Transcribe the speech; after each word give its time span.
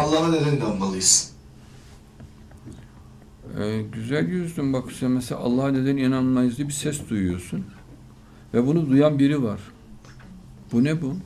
Allah'a 0.00 0.28
neden 0.30 0.56
inanmalıyız? 0.56 1.32
Ee, 3.58 3.82
güzel 3.92 4.28
yüzdün 4.28 4.72
bak 4.72 4.92
sen 4.92 5.10
mesela 5.10 5.40
Allah'a 5.40 5.68
neden 5.68 5.96
inanmayız 5.96 6.56
diye 6.56 6.68
bir 6.68 6.72
ses 6.72 7.08
duyuyorsun. 7.10 7.64
Ve 8.54 8.66
bunu 8.66 8.90
duyan 8.90 9.18
biri 9.18 9.42
var. 9.42 9.60
Bu 10.72 10.84
ne 10.84 11.02
bu? 11.02 11.16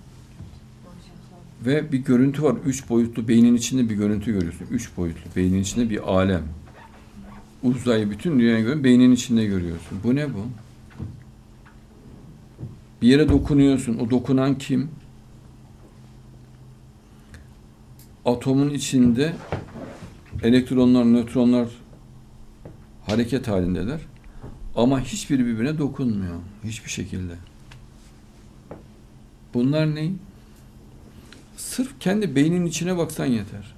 Ve 1.67 1.93
bir 1.93 1.99
görüntü 1.99 2.43
var. 2.43 2.57
Üç 2.67 2.89
boyutlu 2.89 3.29
beynin 3.29 3.55
içinde 3.55 3.91
bir 3.91 3.95
görüntü 3.95 4.33
görüyorsun. 4.33 4.67
Üç 4.71 4.97
boyutlu 4.97 5.31
beynin 5.37 5.63
içinde 5.63 5.91
bir 5.91 6.13
alem. 6.13 6.43
Uzayı 7.63 8.11
bütün 8.11 8.39
dünyayı 8.41 8.59
görüyorsun. 8.59 8.85
Beynin 8.85 9.13
içinde 9.13 9.45
görüyorsun. 9.45 9.99
Bu 10.05 10.15
ne 10.15 10.35
bu? 10.35 10.47
Bir 13.03 13.09
yere 13.09 13.29
dokunuyorsun. 13.29 13.99
O 13.99 14.11
dokunan 14.11 14.59
kim? 14.59 14.91
Atomun 18.25 18.71
içinde 18.71 19.33
elektronlar, 20.43 21.05
nötronlar 21.05 21.69
hareket 23.07 23.49
halindeler. 23.49 24.01
Ama 24.77 25.01
hiçbiri 25.01 25.47
birbirine 25.47 25.79
dokunmuyor. 25.79 26.35
Hiçbir 26.65 26.91
şekilde. 26.91 27.33
Bunlar 29.55 29.95
ne? 29.95 30.11
Sırf 31.57 32.01
kendi 32.01 32.37
beynin 32.37 32.67
içine 32.67 32.97
baksan 32.97 33.27
yeter. 33.27 33.75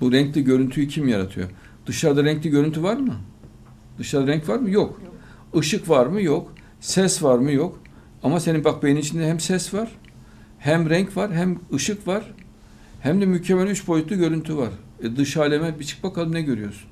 Bu 0.00 0.12
renkli 0.12 0.44
görüntüyü 0.44 0.88
kim 0.88 1.08
yaratıyor? 1.08 1.48
Dışarıda 1.86 2.24
renkli 2.24 2.50
görüntü 2.50 2.82
var 2.82 2.96
mı? 2.96 3.14
Dışarıda 3.98 4.26
renk 4.26 4.48
var 4.48 4.58
mı? 4.58 4.70
Yok. 4.70 5.00
Işık 5.54 5.88
var 5.88 6.06
mı? 6.06 6.22
Yok. 6.22 6.52
Ses 6.80 7.22
var 7.22 7.38
mı? 7.38 7.52
Yok. 7.52 7.80
Ama 8.22 8.40
senin 8.40 8.64
bak 8.64 8.82
beynin 8.82 9.00
içinde 9.00 9.28
hem 9.28 9.40
ses 9.40 9.74
var, 9.74 9.88
hem 10.58 10.90
renk 10.90 11.16
var, 11.16 11.34
hem 11.34 11.58
ışık 11.74 12.06
var, 12.06 12.34
hem 13.04 13.20
de 13.20 13.26
mükemmel 13.26 13.66
üç 13.66 13.86
boyutlu 13.86 14.16
görüntü 14.16 14.56
var. 14.56 14.70
E 15.02 15.16
dış 15.16 15.36
aleme 15.36 15.78
bir 15.78 15.84
çık 15.84 16.02
bakalım 16.02 16.32
ne 16.32 16.42
görüyorsun? 16.42 16.90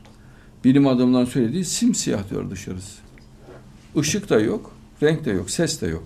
Bilim 0.65 0.87
adamlarının 0.87 1.31
söylediği 1.31 1.64
simsiyah 1.64 2.31
diyor 2.31 2.50
dışarısı. 2.50 2.98
Işık 3.97 4.31
da 4.31 4.41
yok, 4.41 4.75
renk 5.03 5.25
de 5.25 5.31
yok, 5.31 5.51
ses 5.51 5.81
de 5.81 5.86
yok. 5.86 6.05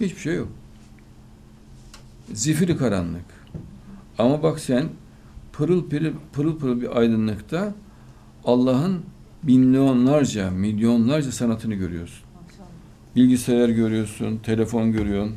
Hiçbir 0.00 0.20
şey 0.20 0.34
yok. 0.34 0.48
Zifiri 2.32 2.76
karanlık. 2.76 3.24
Ama 4.18 4.42
bak 4.42 4.60
sen 4.60 4.88
pırıl 5.52 5.88
pırıl, 5.88 6.12
pırıl 6.32 6.58
pırıl 6.58 6.80
bir 6.80 6.98
aydınlıkta 6.98 7.74
Allah'ın 8.44 9.02
milyonlarca, 9.42 10.50
milyonlarca 10.50 11.32
sanatını 11.32 11.74
görüyorsun. 11.74 12.24
Bilgisayar 13.16 13.68
görüyorsun, 13.68 14.36
telefon 14.36 14.92
görüyorsun, 14.92 15.36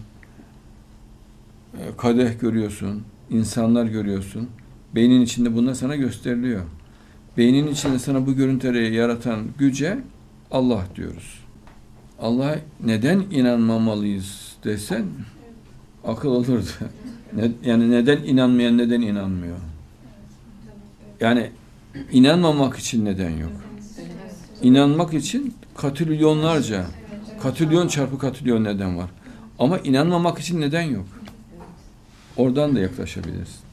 e, 1.73 1.97
kadeh 1.97 2.39
görüyorsun, 2.39 3.03
insanlar 3.30 3.86
görüyorsun. 3.86 4.47
Beynin 4.95 5.22
içinde 5.22 5.56
bunlar 5.56 5.73
sana 5.73 5.95
gösteriliyor. 5.95 6.64
Beynin 7.38 7.67
içinde 7.67 8.00
sana 8.00 8.28
bu 8.28 8.36
görüntüleri 8.36 8.95
yaratan 8.95 9.39
güce 9.58 10.00
Allah 10.52 10.84
diyoruz. 10.95 11.39
Allah'a 12.22 12.56
neden 12.86 13.19
inanmamalıyız 13.19 14.56
desen 14.64 15.06
akıl 16.03 16.30
olurdu. 16.30 16.69
Yani 17.66 17.92
neden 17.92 18.17
inanmayan 18.17 18.78
neden 18.78 19.02
inanmıyor? 19.02 19.58
Yani 21.19 21.50
inanmamak 22.12 22.78
için 22.78 23.06
neden 23.06 23.30
yok? 23.30 23.52
İnanmak 24.62 25.14
için 25.14 25.53
katrilyonlarca, 25.78 26.86
katrilyon 27.41 27.88
çarpı 27.88 28.19
katrilyon 28.19 28.64
neden 28.64 28.97
var. 28.97 29.09
Ama 29.59 29.78
inanmamak 29.78 30.39
için 30.39 30.62
neden 30.62 30.81
yok? 30.81 31.06
Oradan 32.38 32.75
da 32.75 32.80
yaklaşabilirsin. 32.80 33.66